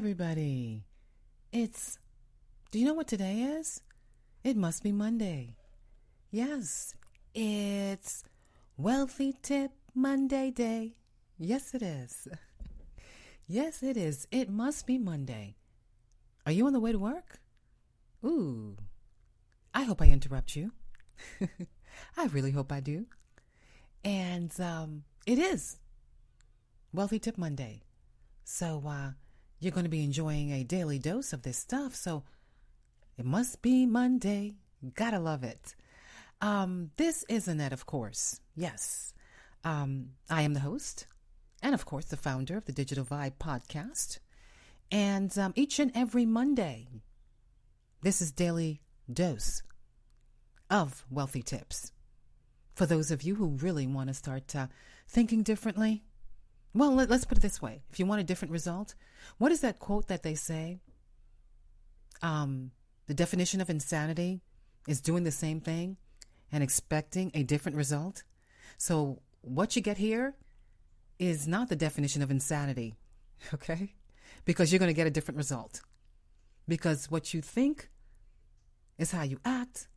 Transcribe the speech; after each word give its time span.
everybody. 0.00 0.82
It's. 1.52 1.98
Do 2.70 2.78
you 2.78 2.86
know 2.86 2.94
what 2.94 3.06
today 3.06 3.40
is? 3.40 3.82
It 4.42 4.56
must 4.56 4.82
be 4.82 4.92
Monday. 4.92 5.56
Yes, 6.30 6.94
it's 7.34 8.24
Wealthy 8.78 9.34
Tip 9.42 9.72
Monday 9.94 10.52
Day. 10.52 10.94
Yes, 11.38 11.74
it 11.74 11.82
is. 11.82 12.28
Yes, 13.46 13.82
it 13.82 13.98
is. 13.98 14.26
It 14.30 14.48
must 14.48 14.86
be 14.86 14.96
Monday. 14.96 15.56
Are 16.46 16.52
you 16.52 16.66
on 16.66 16.72
the 16.72 16.80
way 16.80 16.92
to 16.92 16.98
work? 16.98 17.40
Ooh, 18.24 18.76
I 19.74 19.82
hope 19.82 20.00
I 20.00 20.06
interrupt 20.06 20.56
you. 20.56 20.70
I 22.16 22.26
really 22.26 22.52
hope 22.52 22.72
I 22.72 22.80
do. 22.80 23.04
And 24.02 24.50
um, 24.60 25.02
it 25.26 25.38
is 25.38 25.76
Wealthy 26.94 27.18
Tip 27.18 27.36
Monday. 27.36 27.82
So 28.44 28.82
uh, 28.86 29.10
you're 29.60 29.72
going 29.72 29.84
to 29.84 29.90
be 29.90 30.02
enjoying 30.02 30.50
a 30.50 30.64
daily 30.64 30.98
dose 30.98 31.32
of 31.32 31.42
this 31.42 31.58
stuff. 31.58 31.94
So 31.94 32.24
it 33.18 33.24
must 33.24 33.62
be 33.62 33.86
Monday. 33.86 34.54
Gotta 34.94 35.18
love 35.18 35.44
it. 35.44 35.74
Um, 36.40 36.90
this 36.96 37.24
is 37.28 37.46
Annette, 37.46 37.74
of 37.74 37.84
course. 37.84 38.40
Yes. 38.56 39.12
Um, 39.62 40.12
I 40.30 40.42
am 40.42 40.54
the 40.54 40.60
host 40.60 41.06
and, 41.62 41.74
of 41.74 41.84
course, 41.84 42.06
the 42.06 42.16
founder 42.16 42.56
of 42.56 42.64
the 42.64 42.72
Digital 42.72 43.04
Vibe 43.04 43.34
podcast. 43.38 44.18
And 44.90 45.36
um, 45.38 45.52
each 45.54 45.78
and 45.78 45.92
every 45.94 46.24
Monday, 46.24 46.88
this 48.02 48.22
is 48.22 48.32
Daily 48.32 48.80
Dose 49.12 49.62
of 50.70 51.04
Wealthy 51.10 51.42
Tips. 51.42 51.92
For 52.74 52.86
those 52.86 53.10
of 53.10 53.22
you 53.22 53.34
who 53.34 53.58
really 53.60 53.86
want 53.86 54.08
to 54.08 54.14
start 54.14 54.56
uh, 54.56 54.68
thinking 55.06 55.42
differently, 55.42 56.02
well, 56.72 56.94
let, 56.94 57.10
us 57.10 57.24
put 57.24 57.38
it 57.38 57.40
this 57.40 57.60
way. 57.60 57.82
If 57.90 57.98
you 57.98 58.06
want 58.06 58.20
a 58.20 58.24
different 58.24 58.52
result, 58.52 58.94
what 59.38 59.52
is 59.52 59.60
that 59.60 59.78
quote 59.78 60.08
that 60.08 60.22
they 60.22 60.34
say? 60.34 60.78
Um, 62.22 62.70
the 63.06 63.14
definition 63.14 63.60
of 63.60 63.70
insanity 63.70 64.40
is 64.86 65.00
doing 65.00 65.24
the 65.24 65.32
same 65.32 65.60
thing 65.60 65.96
and 66.52 66.62
expecting 66.62 67.30
a 67.34 67.42
different 67.42 67.76
result. 67.76 68.22
So, 68.78 69.20
what 69.42 69.74
you 69.74 69.82
get 69.82 69.98
here 69.98 70.34
is 71.18 71.48
not 71.48 71.68
the 71.68 71.76
definition 71.76 72.22
of 72.22 72.30
insanity, 72.30 72.94
okay? 73.54 73.94
Because 74.44 74.72
you're 74.72 74.78
going 74.78 74.90
to 74.90 74.94
get 74.94 75.06
a 75.06 75.10
different 75.10 75.38
result. 75.38 75.80
Because 76.68 77.10
what 77.10 77.34
you 77.34 77.40
think 77.40 77.90
is 78.98 79.10
how 79.10 79.22
you 79.22 79.40
act. 79.44 79.88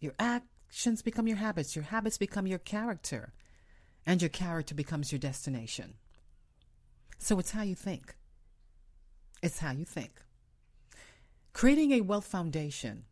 Your 0.00 0.14
actions 0.18 1.02
become 1.02 1.26
your 1.26 1.36
habits, 1.36 1.76
your 1.76 1.84
habits 1.84 2.16
become 2.16 2.46
your 2.46 2.58
character, 2.58 3.32
and 4.06 4.20
your 4.20 4.28
character 4.28 4.74
becomes 4.74 5.12
your 5.12 5.18
destination. 5.18 5.94
So 7.18 7.38
it's 7.38 7.52
how 7.52 7.62
you 7.62 7.74
think. 7.74 8.14
It's 9.42 9.58
how 9.58 9.72
you 9.72 9.84
think. 9.84 10.22
Creating 11.52 11.92
a 11.92 12.00
wealth 12.00 12.26
foundation, 12.26 13.04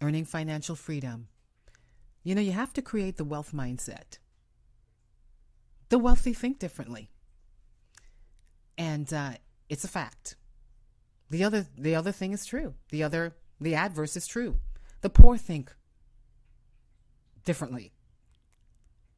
earning 0.00 0.24
financial 0.24 0.74
freedom. 0.74 1.28
You 2.22 2.34
know, 2.34 2.40
you 2.40 2.52
have 2.52 2.72
to 2.74 2.82
create 2.82 3.16
the 3.16 3.24
wealth 3.24 3.52
mindset. 3.52 4.18
The 5.88 5.98
wealthy 5.98 6.32
think 6.32 6.58
differently. 6.58 7.10
And 8.78 9.12
uh, 9.12 9.32
it's 9.68 9.84
a 9.84 9.88
fact. 9.88 10.36
The 11.30 11.44
other, 11.44 11.66
the 11.76 11.94
other 11.94 12.12
thing 12.12 12.32
is 12.32 12.46
true. 12.46 12.74
The 12.90 13.02
other, 13.02 13.36
the 13.60 13.74
adverse 13.74 14.16
is 14.16 14.26
true. 14.26 14.58
The 15.00 15.10
poor 15.10 15.36
think 15.36 15.74
differently. 17.44 17.93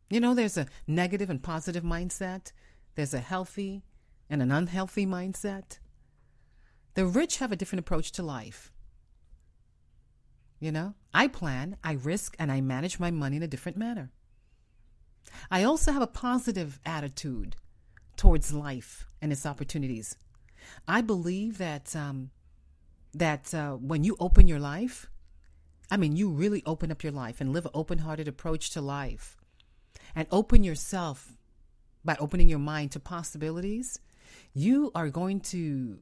You 0.08 0.20
know, 0.20 0.34
there's 0.34 0.56
a 0.56 0.66
negative 0.86 1.30
and 1.30 1.42
positive 1.42 1.82
mindset. 1.82 2.52
There's 2.94 3.14
a 3.14 3.18
healthy 3.18 3.82
and 4.30 4.40
an 4.40 4.52
unhealthy 4.52 5.06
mindset. 5.06 5.78
The 6.94 7.06
rich 7.06 7.38
have 7.38 7.52
a 7.52 7.56
different 7.56 7.80
approach 7.80 8.12
to 8.12 8.22
life. 8.22 8.72
You 10.58 10.72
know, 10.72 10.94
I 11.12 11.28
plan, 11.28 11.76
I 11.84 11.92
risk, 11.92 12.34
and 12.38 12.50
I 12.50 12.60
manage 12.60 12.98
my 12.98 13.10
money 13.10 13.36
in 13.36 13.42
a 13.42 13.48
different 13.48 13.76
manner. 13.76 14.10
I 15.50 15.64
also 15.64 15.92
have 15.92 16.02
a 16.02 16.06
positive 16.06 16.80
attitude 16.86 17.56
towards 18.16 18.54
life 18.54 19.06
and 19.20 19.32
its 19.32 19.44
opportunities. 19.44 20.16
I 20.88 21.02
believe 21.02 21.58
that 21.58 21.94
um, 21.94 22.30
that 23.12 23.54
uh, 23.54 23.72
when 23.72 24.04
you 24.04 24.16
open 24.18 24.48
your 24.48 24.58
life, 24.58 25.10
I 25.90 25.96
mean, 25.96 26.16
you 26.16 26.30
really 26.30 26.62
open 26.64 26.90
up 26.90 27.02
your 27.02 27.12
life 27.12 27.40
and 27.40 27.52
live 27.52 27.66
an 27.66 27.70
open-hearted 27.74 28.28
approach 28.28 28.70
to 28.70 28.80
life, 28.80 29.36
and 30.16 30.26
open 30.32 30.64
yourself 30.64 31.34
by 32.04 32.16
opening 32.18 32.48
your 32.48 32.58
mind 32.58 32.90
to 32.92 33.00
possibilities. 33.00 34.00
You 34.54 34.90
are 34.94 35.10
going 35.10 35.40
to 35.40 35.98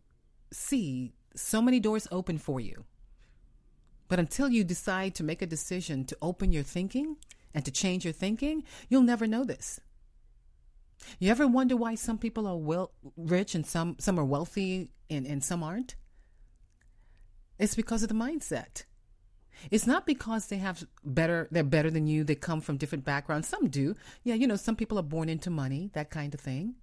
see 0.53 1.13
so 1.35 1.61
many 1.61 1.81
doors 1.81 2.07
open 2.13 2.39
for 2.39 2.61
you. 2.61 2.85
But 4.09 4.21
until 4.21 4.49
you 4.49 4.63
decide 4.63 5.15
to 5.17 5.25
make 5.25 5.43
a 5.43 5.47
decision 5.47 6.05
to 6.05 6.17
open 6.23 6.53
your 6.53 6.63
thinking 6.63 7.17
and 7.53 7.65
to 7.65 7.73
change 7.73 8.05
your 8.05 8.13
thinking, 8.13 8.63
you'll 8.89 9.03
never 9.03 9.27
know 9.27 9.45
this. 9.45 9.81
You 11.19 11.31
ever 11.31 11.49
wonder 11.49 11.77
why 11.77 11.97
some 11.97 12.19
people 12.19 12.47
are 12.47 12.57
well 12.57 12.93
rich 13.17 13.55
and 13.55 13.67
some 13.67 13.97
some 13.99 14.19
are 14.19 14.25
wealthy 14.25 14.91
and, 15.11 15.27
and 15.27 15.43
some 15.43 15.63
aren't? 15.63 15.97
It's 17.59 17.75
because 17.75 18.03
of 18.03 18.09
the 18.09 18.15
mindset. 18.15 18.85
It's 19.71 19.87
not 19.87 20.07
because 20.07 20.47
they 20.47 20.59
have 20.59 20.87
better 21.05 21.49
they're 21.51 21.63
better 21.63 21.91
than 21.91 22.07
you, 22.07 22.25
they 22.25 22.35
come 22.35 22.61
from 22.61 22.77
different 22.77 23.05
backgrounds. 23.05 23.49
Some 23.49 23.69
do. 23.69 23.95
Yeah, 24.23 24.35
you 24.35 24.47
know, 24.47 24.57
some 24.57 24.77
people 24.77 24.99
are 24.99 25.03
born 25.03 25.29
into 25.29 25.51
money, 25.51 25.91
that 25.95 26.11
kind 26.11 26.35
of 26.35 26.41
thing. 26.41 26.75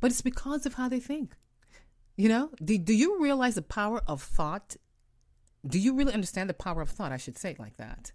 But 0.00 0.10
it's 0.10 0.22
because 0.22 0.66
of 0.66 0.74
how 0.74 0.88
they 0.88 1.00
think. 1.00 1.36
You 2.16 2.28
know, 2.28 2.50
do, 2.62 2.78
do 2.78 2.94
you 2.94 3.20
realize 3.20 3.56
the 3.56 3.62
power 3.62 4.02
of 4.06 4.22
thought? 4.22 4.76
Do 5.66 5.78
you 5.78 5.94
really 5.94 6.12
understand 6.12 6.48
the 6.48 6.54
power 6.54 6.82
of 6.82 6.90
thought? 6.90 7.12
I 7.12 7.16
should 7.16 7.38
say 7.38 7.52
it 7.52 7.58
like 7.58 7.76
that. 7.76 8.12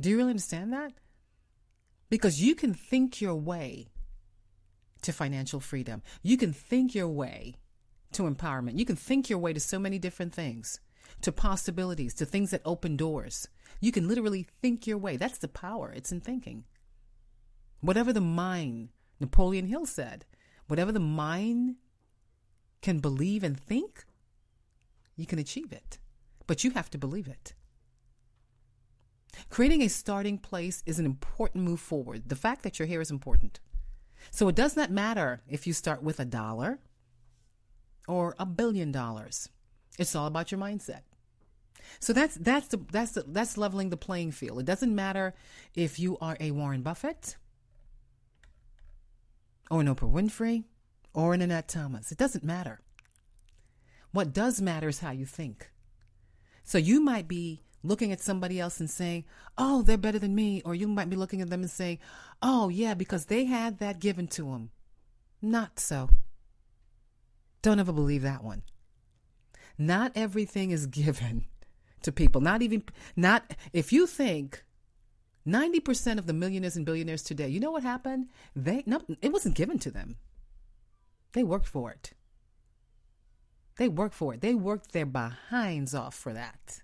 Do 0.00 0.08
you 0.08 0.16
really 0.16 0.30
understand 0.30 0.72
that? 0.72 0.92
Because 2.10 2.40
you 2.40 2.54
can 2.54 2.74
think 2.74 3.20
your 3.20 3.34
way 3.34 3.88
to 5.02 5.12
financial 5.12 5.60
freedom. 5.60 6.02
You 6.22 6.36
can 6.36 6.52
think 6.52 6.94
your 6.94 7.08
way 7.08 7.56
to 8.12 8.22
empowerment. 8.22 8.78
You 8.78 8.84
can 8.84 8.96
think 8.96 9.28
your 9.28 9.38
way 9.38 9.52
to 9.52 9.60
so 9.60 9.78
many 9.78 9.98
different 9.98 10.32
things, 10.32 10.80
to 11.22 11.32
possibilities, 11.32 12.14
to 12.14 12.26
things 12.26 12.50
that 12.50 12.62
open 12.64 12.96
doors. 12.96 13.48
You 13.80 13.92
can 13.92 14.08
literally 14.08 14.46
think 14.62 14.86
your 14.86 14.98
way. 14.98 15.16
That's 15.16 15.38
the 15.38 15.48
power. 15.48 15.92
It's 15.94 16.12
in 16.12 16.20
thinking. 16.20 16.64
Whatever 17.80 18.12
the 18.12 18.20
mind, 18.20 18.90
Napoleon 19.20 19.66
Hill 19.66 19.86
said, 19.86 20.24
whatever 20.66 20.92
the 20.92 21.00
mind 21.00 21.76
can 22.82 22.98
believe 22.98 23.42
and 23.42 23.58
think, 23.58 24.04
you 25.16 25.26
can 25.26 25.38
achieve 25.38 25.72
it. 25.72 25.98
But 26.46 26.64
you 26.64 26.70
have 26.72 26.90
to 26.90 26.98
believe 26.98 27.28
it. 27.28 27.54
Creating 29.50 29.82
a 29.82 29.88
starting 29.88 30.38
place 30.38 30.82
is 30.86 30.98
an 30.98 31.06
important 31.06 31.64
move 31.64 31.80
forward. 31.80 32.28
The 32.28 32.36
fact 32.36 32.62
that 32.62 32.78
you're 32.78 32.88
here 32.88 33.00
is 33.00 33.10
important. 33.10 33.60
So 34.30 34.48
it 34.48 34.54
does 34.54 34.76
not 34.76 34.90
matter 34.90 35.42
if 35.48 35.66
you 35.66 35.72
start 35.72 36.02
with 36.02 36.20
a 36.20 36.24
dollar 36.24 36.78
or 38.06 38.34
a 38.38 38.46
billion 38.46 38.92
dollars. 38.92 39.48
It's 39.98 40.14
all 40.14 40.26
about 40.26 40.50
your 40.50 40.60
mindset. 40.60 41.00
So 42.00 42.12
that's 42.12 42.36
that's 42.36 42.68
the, 42.68 42.80
that's 42.90 43.12
the, 43.12 43.24
that's 43.26 43.56
leveling 43.56 43.90
the 43.90 43.96
playing 43.96 44.32
field. 44.32 44.58
It 44.60 44.66
doesn't 44.66 44.94
matter 44.94 45.34
if 45.74 45.98
you 45.98 46.18
are 46.20 46.36
a 46.40 46.50
Warren 46.50 46.82
Buffett 46.82 47.36
or 49.70 49.80
an 49.80 49.86
Oprah 49.86 50.10
Winfrey 50.10 50.64
or 51.12 51.34
an 51.34 51.42
Annette 51.42 51.68
Thomas. 51.68 52.10
It 52.10 52.18
doesn't 52.18 52.44
matter. 52.44 52.80
What 54.12 54.32
does 54.32 54.60
matter 54.60 54.88
is 54.88 55.00
how 55.00 55.10
you 55.10 55.26
think. 55.26 55.70
So 56.64 56.78
you 56.78 57.00
might 57.00 57.28
be 57.28 57.62
looking 57.82 58.12
at 58.12 58.20
somebody 58.20 58.58
else 58.58 58.80
and 58.80 58.88
saying, 58.88 59.24
oh, 59.58 59.82
they're 59.82 59.98
better 59.98 60.18
than 60.18 60.34
me. 60.34 60.62
Or 60.64 60.74
you 60.74 60.88
might 60.88 61.10
be 61.10 61.16
looking 61.16 61.42
at 61.42 61.50
them 61.50 61.60
and 61.60 61.70
saying, 61.70 61.98
oh, 62.42 62.68
yeah, 62.68 62.94
because 62.94 63.26
they 63.26 63.44
had 63.44 63.78
that 63.78 64.00
given 64.00 64.26
to 64.28 64.44
them. 64.50 64.70
Not 65.42 65.78
so. 65.78 66.08
Don't 67.60 67.80
ever 67.80 67.92
believe 67.92 68.22
that 68.22 68.42
one. 68.42 68.62
Not 69.78 70.12
everything 70.14 70.70
is 70.70 70.86
given 70.86 71.44
to 72.02 72.12
people. 72.12 72.40
Not 72.40 72.62
even, 72.62 72.84
not, 73.16 73.54
if 73.72 73.92
you 73.92 74.06
think 74.06 74.64
90% 75.46 76.18
of 76.18 76.26
the 76.26 76.32
millionaires 76.32 76.76
and 76.76 76.86
billionaires 76.86 77.22
today, 77.22 77.48
you 77.48 77.60
know 77.60 77.72
what 77.72 77.82
happened? 77.82 78.28
They, 78.54 78.82
no, 78.86 79.00
it 79.20 79.32
wasn't 79.32 79.56
given 79.56 79.78
to 79.80 79.90
them. 79.90 80.16
They 81.32 81.42
worked 81.42 81.66
for 81.66 81.90
it. 81.90 82.12
They 83.76 83.88
worked 83.88 84.14
for 84.14 84.34
it. 84.34 84.40
They 84.40 84.54
worked 84.54 84.92
their 84.92 85.06
behinds 85.06 85.94
off 85.94 86.14
for 86.14 86.32
that. 86.32 86.80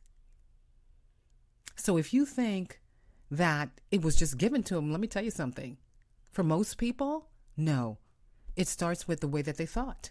So 1.77 1.97
if 1.97 2.13
you 2.13 2.27
think 2.27 2.81
that 3.31 3.71
it 3.91 4.03
was 4.03 4.17
just 4.17 4.37
given 4.37 4.63
to 4.65 4.75
them, 4.75 4.91
let 4.91 5.01
me 5.01 5.07
tell 5.07 5.25
you 5.25 5.31
something. 5.31 5.79
For 6.31 6.43
most 6.43 6.79
people, 6.79 7.29
no. 7.57 7.99
It 8.57 8.69
starts 8.69 9.07
with 9.07 9.21
the 9.21 9.29
way 9.29 9.43
that 9.43 9.57
they 9.57 9.67
thought. 9.67 10.11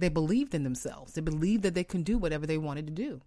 They 0.00 0.08
believed 0.08 0.54
in 0.54 0.64
themselves. 0.64 1.12
They 1.12 1.20
believed 1.20 1.62
that 1.62 1.74
they 1.74 1.84
can 1.84 2.02
do 2.02 2.16
whatever 2.16 2.46
they 2.46 2.56
wanted 2.56 2.86
to 2.86 2.92
do. 2.92 3.20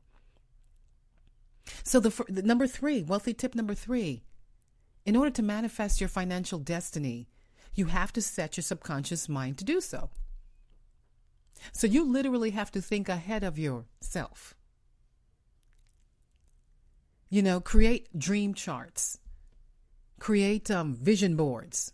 So 1.84 2.00
the, 2.00 2.26
the 2.28 2.42
number 2.42 2.66
3, 2.66 3.04
wealthy 3.04 3.34
tip 3.34 3.54
number 3.54 3.76
3. 3.76 4.24
In 5.06 5.16
order 5.16 5.30
to 5.30 5.44
manifest 5.44 6.02
your 6.02 6.10
financial 6.10 6.58
destiny, 6.58 7.28
you 7.76 7.86
have 7.86 8.12
to 8.14 8.22
set 8.22 8.58
your 8.58 8.64
subconscious 8.64 9.30
mind 9.30 9.60
to 9.60 9.64
do 9.64 9.80
so. 9.82 10.10
So 11.72 11.86
you 11.86 12.04
literally 12.04 12.52
have 12.52 12.72
to 12.72 12.82
think 12.82 13.08
ahead 13.08 13.44
of 13.44 13.60
yourself. 13.60 14.56
You 17.30 17.44
know, 17.44 17.60
create 17.60 18.18
dream 18.18 18.56
charts, 18.56 19.20
create 20.20 20.72
um, 20.72 20.96
vision 20.96 21.36
boards. 21.36 21.94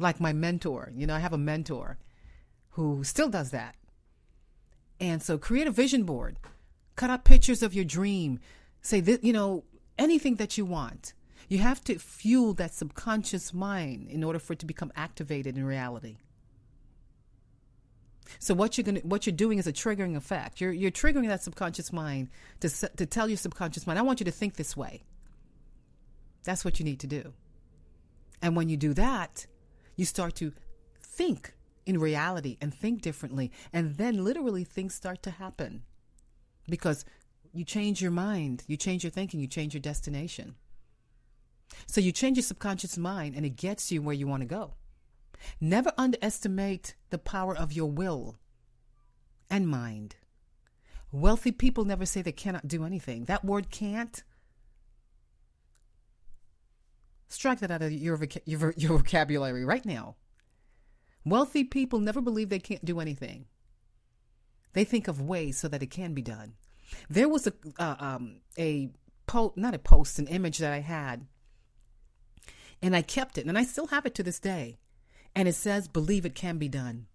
Like 0.00 0.20
my 0.20 0.32
mentor, 0.32 0.92
you 0.94 1.06
know, 1.06 1.14
I 1.14 1.20
have 1.20 1.32
a 1.32 1.38
mentor 1.38 1.98
who 2.78 3.02
still 3.02 3.28
does 3.28 3.50
that. 3.50 3.74
And 5.00 5.20
so 5.20 5.36
create 5.36 5.66
a 5.66 5.72
vision 5.72 6.04
board, 6.04 6.38
cut 6.94 7.10
out 7.10 7.24
pictures 7.24 7.60
of 7.60 7.74
your 7.74 7.84
dream, 7.84 8.38
say 8.82 9.00
that, 9.00 9.24
you 9.24 9.32
know, 9.32 9.64
anything 9.98 10.36
that 10.36 10.56
you 10.56 10.64
want. 10.64 11.12
You 11.48 11.58
have 11.58 11.82
to 11.84 11.98
fuel 11.98 12.54
that 12.54 12.72
subconscious 12.72 13.52
mind 13.52 14.08
in 14.08 14.22
order 14.22 14.38
for 14.38 14.52
it 14.52 14.60
to 14.60 14.66
become 14.66 14.92
activated 14.94 15.56
in 15.56 15.64
reality. 15.64 16.18
So 18.38 18.54
what 18.54 18.78
you're 18.78 18.84
going 18.84 18.98
what 18.98 19.26
you're 19.26 19.34
doing 19.34 19.58
is 19.58 19.66
a 19.66 19.72
triggering 19.72 20.14
effect. 20.14 20.60
You're 20.60 20.72
you're 20.72 20.92
triggering 20.92 21.26
that 21.28 21.42
subconscious 21.42 21.92
mind 21.92 22.28
to 22.60 22.68
to 22.68 23.06
tell 23.06 23.28
your 23.28 23.38
subconscious 23.38 23.88
mind, 23.88 23.98
I 23.98 24.02
want 24.02 24.20
you 24.20 24.24
to 24.24 24.30
think 24.30 24.54
this 24.54 24.76
way. 24.76 25.02
That's 26.44 26.64
what 26.64 26.78
you 26.78 26.84
need 26.84 27.00
to 27.00 27.08
do. 27.08 27.32
And 28.40 28.54
when 28.54 28.68
you 28.68 28.76
do 28.76 28.94
that, 28.94 29.46
you 29.96 30.04
start 30.04 30.36
to 30.36 30.52
think 31.02 31.54
in 31.88 31.98
reality 31.98 32.58
and 32.60 32.72
think 32.72 33.00
differently, 33.00 33.50
and 33.72 33.96
then 33.96 34.22
literally 34.22 34.62
things 34.62 34.94
start 34.94 35.22
to 35.22 35.30
happen. 35.30 35.82
Because 36.68 37.06
you 37.54 37.64
change 37.64 38.02
your 38.02 38.10
mind, 38.10 38.62
you 38.66 38.76
change 38.76 39.02
your 39.02 39.10
thinking, 39.10 39.40
you 39.40 39.46
change 39.46 39.72
your 39.72 39.80
destination. 39.80 40.54
So 41.86 42.02
you 42.02 42.12
change 42.12 42.36
your 42.36 42.44
subconscious 42.44 42.98
mind 42.98 43.34
and 43.34 43.46
it 43.46 43.56
gets 43.56 43.90
you 43.90 44.02
where 44.02 44.14
you 44.14 44.26
want 44.26 44.42
to 44.42 44.46
go. 44.46 44.74
Never 45.60 45.92
underestimate 45.96 46.94
the 47.08 47.18
power 47.18 47.56
of 47.56 47.72
your 47.72 47.90
will 47.90 48.36
and 49.48 49.66
mind. 49.66 50.16
Wealthy 51.10 51.52
people 51.52 51.86
never 51.86 52.04
say 52.04 52.20
they 52.20 52.32
cannot 52.32 52.68
do 52.68 52.84
anything. 52.84 53.24
That 53.24 53.46
word 53.46 53.70
can't, 53.70 54.22
strike 57.28 57.60
that 57.60 57.70
out 57.70 57.80
of 57.80 57.92
your, 57.92 58.18
your, 58.44 58.74
your 58.76 58.98
vocabulary 58.98 59.64
right 59.64 59.86
now. 59.86 60.16
Wealthy 61.30 61.64
people 61.64 62.00
never 62.00 62.20
believe 62.20 62.48
they 62.48 62.58
can't 62.58 62.84
do 62.84 63.00
anything. 63.00 63.46
They 64.72 64.84
think 64.84 65.08
of 65.08 65.20
ways 65.20 65.58
so 65.58 65.68
that 65.68 65.82
it 65.82 65.90
can 65.90 66.14
be 66.14 66.22
done. 66.22 66.54
There 67.10 67.28
was 67.28 67.46
a 67.46 67.52
uh, 67.78 67.96
um, 67.98 68.40
a 68.58 68.90
post, 69.26 69.56
not 69.56 69.74
a 69.74 69.78
post, 69.78 70.18
an 70.18 70.26
image 70.26 70.58
that 70.58 70.72
I 70.72 70.80
had, 70.80 71.26
and 72.80 72.94
I 72.94 73.02
kept 73.02 73.38
it, 73.38 73.46
and 73.46 73.58
I 73.58 73.64
still 73.64 73.88
have 73.88 74.06
it 74.06 74.14
to 74.16 74.22
this 74.22 74.38
day. 74.40 74.78
And 75.34 75.46
it 75.46 75.54
says, 75.54 75.88
believe 75.88 76.24
it 76.24 76.34
can 76.34 76.58
be 76.58 76.68
done. 76.68 77.06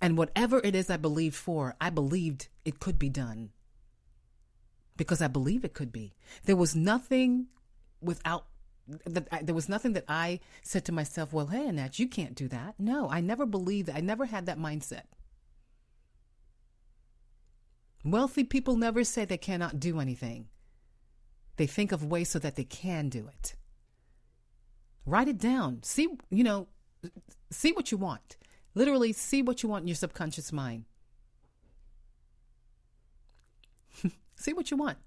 And 0.00 0.18
whatever 0.18 0.60
it 0.62 0.74
is 0.74 0.90
I 0.90 0.96
believed 0.96 1.34
for, 1.34 1.74
I 1.80 1.90
believed 1.90 2.48
it 2.64 2.78
could 2.78 2.98
be 2.98 3.08
done. 3.08 3.50
Because 4.96 5.22
I 5.22 5.28
believe 5.28 5.64
it 5.64 5.74
could 5.74 5.92
be. 5.92 6.14
There 6.44 6.56
was 6.56 6.76
nothing 6.76 7.46
without 8.00 8.46
that 8.86 9.46
there 9.46 9.54
was 9.54 9.68
nothing 9.68 9.94
that 9.94 10.04
I 10.08 10.40
said 10.62 10.84
to 10.86 10.92
myself, 10.92 11.32
well, 11.32 11.46
hey, 11.46 11.68
Annette, 11.68 11.98
you 11.98 12.08
can't 12.08 12.34
do 12.34 12.48
that. 12.48 12.74
No, 12.78 13.08
I 13.08 13.20
never 13.20 13.46
believed 13.46 13.88
that. 13.88 13.96
I 13.96 14.00
never 14.00 14.26
had 14.26 14.46
that 14.46 14.58
mindset. 14.58 15.04
Wealthy 18.04 18.44
people 18.44 18.76
never 18.76 19.02
say 19.02 19.24
they 19.24 19.38
cannot 19.38 19.80
do 19.80 19.98
anything. 19.98 20.48
They 21.56 21.66
think 21.66 21.92
of 21.92 22.04
ways 22.04 22.28
so 22.28 22.38
that 22.40 22.56
they 22.56 22.64
can 22.64 23.08
do 23.08 23.26
it. 23.28 23.54
Write 25.06 25.28
it 25.28 25.38
down. 25.38 25.82
See, 25.82 26.08
you 26.30 26.44
know, 26.44 26.68
see 27.50 27.72
what 27.72 27.90
you 27.90 27.98
want. 27.98 28.36
Literally, 28.74 29.12
see 29.12 29.40
what 29.40 29.62
you 29.62 29.68
want 29.68 29.82
in 29.82 29.88
your 29.88 29.94
subconscious 29.94 30.52
mind. 30.52 30.84
see 34.36 34.52
what 34.52 34.70
you 34.70 34.76
want. 34.76 34.98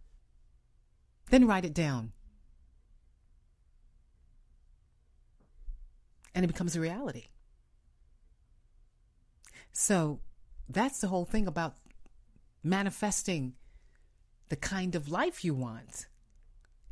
Then 1.30 1.46
write 1.46 1.66
it 1.66 1.74
down. 1.74 2.14
And 6.38 6.44
it 6.44 6.50
becomes 6.50 6.76
a 6.76 6.80
reality. 6.80 7.30
So 9.72 10.20
that's 10.70 11.00
the 11.00 11.08
whole 11.08 11.26
thing 11.26 11.48
about 11.48 11.78
manifesting 12.64 13.54
the 14.50 14.56
kind 14.56 14.94
of 14.94 15.10
life 15.10 15.44
you 15.44 15.56
want. 15.56 16.06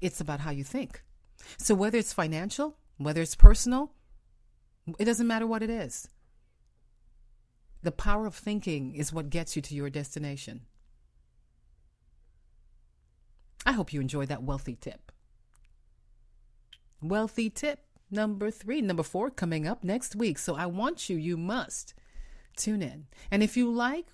It's 0.02 0.20
about 0.20 0.40
how 0.40 0.50
you 0.50 0.64
think. 0.64 1.04
So 1.60 1.76
whether 1.76 2.00
it's 2.00 2.12
financial, 2.12 2.78
whether 2.98 3.22
it's 3.22 3.36
personal, 3.36 3.92
it 4.98 5.06
doesn't 5.06 5.28
matter 5.28 5.46
what 5.46 5.62
it 5.62 5.70
is. 5.70 6.08
The 7.84 7.92
power 7.92 8.26
of 8.26 8.34
thinking 8.34 8.96
is 8.96 9.14
what 9.14 9.30
gets 9.30 9.56
you 9.56 9.62
to 9.62 9.76
your 9.76 9.92
destination. 9.92 10.62
I 13.64 13.74
hope 13.74 13.94
you 13.94 14.02
enjoyed 14.02 14.30
that 14.30 14.42
wealthy 14.42 14.76
tip. 14.76 15.12
Wealthy 17.00 17.52
tip 17.52 17.85
number 18.10 18.52
three, 18.52 18.82
number 18.82 19.04
four 19.04 19.30
coming 19.30 19.68
up 19.68 19.84
next 19.84 20.16
week. 20.16 20.38
So 20.38 20.56
I 20.56 20.66
want 20.66 21.10
you, 21.10 21.18
you 21.18 21.38
must 21.38 21.94
tune 22.56 22.82
in. 22.82 23.08
And 23.32 23.44
if 23.44 23.58
you 23.58 23.72
like 23.72 24.08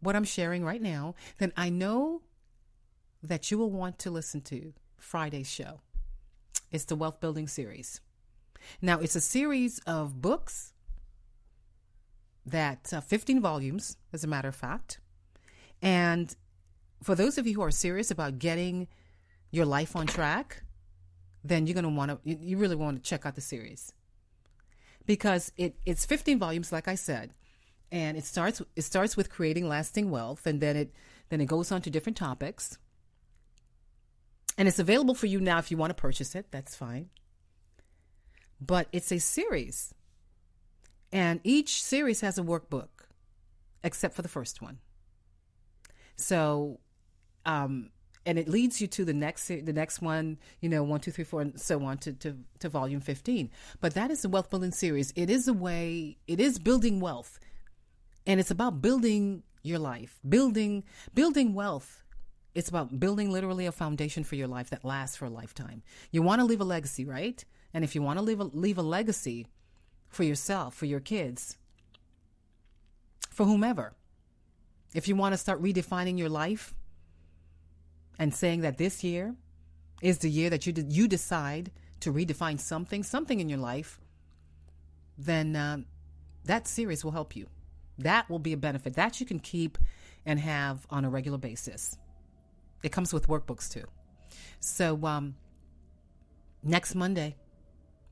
what 0.00 0.16
I'm 0.16 0.24
sharing 0.24 0.64
right 0.64 0.82
now, 0.82 1.14
then 1.38 1.52
I 1.56 1.70
know 1.70 2.22
that 3.22 3.50
you 3.50 3.58
will 3.58 3.70
want 3.70 3.98
to 4.00 4.10
listen 4.10 4.40
to 4.42 4.72
Friday's 4.96 5.50
show. 5.50 5.80
It's 6.70 6.84
the 6.84 6.96
Wealth 6.96 7.20
Building 7.20 7.48
Series. 7.48 8.00
Now, 8.80 9.00
it's 9.00 9.16
a 9.16 9.20
series 9.20 9.78
of 9.80 10.20
books 10.20 10.72
that 12.46 12.92
uh, 12.92 13.00
15 13.00 13.40
volumes, 13.40 13.96
as 14.12 14.24
a 14.24 14.26
matter 14.26 14.48
of 14.48 14.54
fact. 14.54 15.00
And 15.82 16.34
for 17.02 17.14
those 17.14 17.38
of 17.38 17.46
you 17.46 17.54
who 17.54 17.62
are 17.62 17.70
serious 17.70 18.10
about 18.10 18.38
getting 18.38 18.88
your 19.50 19.64
life 19.64 19.96
on 19.96 20.06
track, 20.06 20.62
then 21.44 21.66
you're 21.66 21.74
going 21.74 21.84
to 21.84 21.90
want 21.90 22.10
to, 22.10 22.30
you 22.30 22.56
really 22.56 22.76
want 22.76 23.02
to 23.02 23.08
check 23.08 23.26
out 23.26 23.34
the 23.34 23.40
series 23.40 23.92
because 25.06 25.52
it, 25.56 25.76
it's 25.86 26.04
15 26.04 26.38
volumes, 26.38 26.72
like 26.72 26.88
I 26.88 26.94
said, 26.94 27.34
and 27.90 28.16
it 28.16 28.24
starts, 28.24 28.62
it 28.76 28.82
starts 28.82 29.16
with 29.16 29.30
creating 29.30 29.68
lasting 29.68 30.10
wealth 30.10 30.46
and 30.46 30.60
then 30.60 30.76
it, 30.76 30.94
then 31.28 31.40
it 31.40 31.46
goes 31.46 31.72
on 31.72 31.82
to 31.82 31.90
different 31.90 32.16
topics. 32.16 32.78
And 34.58 34.68
it's 34.68 34.78
available 34.78 35.14
for 35.14 35.26
you 35.26 35.40
now 35.40 35.58
if 35.58 35.70
you 35.70 35.76
want 35.76 35.90
to 35.90 35.94
purchase 35.94 36.34
it, 36.34 36.46
that's 36.50 36.76
fine 36.76 37.08
but 38.60 38.88
it's 38.92 39.10
a 39.10 39.18
series. 39.18 39.94
And 41.12 41.40
each 41.42 41.82
series 41.82 42.20
has 42.20 42.38
a 42.38 42.42
workbook, 42.42 42.88
except 43.82 44.14
for 44.14 44.22
the 44.22 44.28
first 44.28 44.60
one. 44.60 44.78
So, 46.16 46.78
um, 47.46 47.90
and 48.26 48.38
it 48.38 48.48
leads 48.48 48.80
you 48.80 48.86
to 48.86 49.04
the 49.04 49.14
next 49.14 49.48
the 49.48 49.72
next 49.72 50.02
one, 50.02 50.38
you 50.60 50.68
know, 50.68 50.82
one, 50.82 51.00
two, 51.00 51.10
three, 51.10 51.24
four, 51.24 51.40
and 51.40 51.60
so 51.60 51.82
on 51.84 51.98
to, 51.98 52.12
to, 52.12 52.36
to 52.58 52.68
volume 52.68 53.00
fifteen. 53.00 53.50
But 53.80 53.94
that 53.94 54.10
is 54.10 54.22
the 54.22 54.28
wealth 54.28 54.50
building 54.50 54.72
series. 54.72 55.12
It 55.16 55.30
is 55.30 55.48
a 55.48 55.52
way. 55.52 56.18
It 56.26 56.40
is 56.40 56.58
building 56.58 57.00
wealth, 57.00 57.38
and 58.26 58.38
it's 58.38 58.50
about 58.50 58.82
building 58.82 59.42
your 59.62 59.78
life, 59.78 60.18
building 60.28 60.84
building 61.14 61.54
wealth. 61.54 62.02
It's 62.52 62.68
about 62.68 62.98
building 62.98 63.30
literally 63.30 63.66
a 63.66 63.72
foundation 63.72 64.24
for 64.24 64.34
your 64.34 64.48
life 64.48 64.70
that 64.70 64.84
lasts 64.84 65.16
for 65.16 65.26
a 65.26 65.30
lifetime. 65.30 65.82
You 66.10 66.22
want 66.22 66.40
to 66.40 66.44
leave 66.44 66.60
a 66.60 66.64
legacy, 66.64 67.04
right? 67.04 67.44
And 67.72 67.84
if 67.84 67.94
you 67.94 68.02
want 68.02 68.18
to 68.18 68.24
leave 68.24 68.40
a, 68.40 68.44
leave 68.44 68.76
a 68.76 68.82
legacy 68.82 69.46
for 70.08 70.24
yourself, 70.24 70.74
for 70.74 70.86
your 70.86 70.98
kids, 70.98 71.56
for 73.30 73.46
whomever, 73.46 73.94
if 74.94 75.06
you 75.06 75.14
want 75.14 75.32
to 75.32 75.38
start 75.38 75.62
redefining 75.62 76.18
your 76.18 76.28
life 76.28 76.74
and 78.20 78.32
saying 78.32 78.60
that 78.60 78.78
this 78.78 79.02
year 79.02 79.34
is 80.00 80.18
the 80.18 80.30
year 80.30 80.48
that 80.50 80.64
you 80.66 80.72
de- 80.72 80.82
you 80.82 81.08
decide 81.08 81.72
to 81.98 82.12
redefine 82.12 82.60
something, 82.60 83.02
something 83.02 83.40
in 83.40 83.48
your 83.48 83.58
life, 83.58 83.98
then 85.18 85.56
uh, 85.56 85.78
that 86.44 86.68
series 86.68 87.04
will 87.04 87.10
help 87.10 87.34
you. 87.34 87.48
That 87.98 88.30
will 88.30 88.38
be 88.38 88.52
a 88.52 88.56
benefit 88.56 88.94
that 88.94 89.18
you 89.18 89.26
can 89.26 89.40
keep 89.40 89.76
and 90.24 90.38
have 90.38 90.86
on 90.88 91.04
a 91.04 91.10
regular 91.10 91.38
basis. 91.38 91.98
It 92.84 92.92
comes 92.92 93.12
with 93.12 93.26
workbooks 93.26 93.68
too. 93.68 93.86
So 94.60 95.04
um, 95.04 95.34
next 96.62 96.94
Monday, 96.94 97.34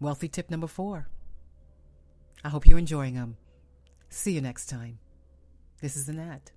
Wealthy 0.00 0.28
tip 0.28 0.48
number 0.48 0.68
four. 0.68 1.08
I 2.44 2.50
hope 2.50 2.66
you're 2.66 2.78
enjoying 2.78 3.14
them. 3.14 3.36
See 4.08 4.32
you 4.32 4.40
next 4.40 4.66
time. 4.66 5.00
This 5.80 5.96
is 5.96 6.08
Annette. 6.08 6.52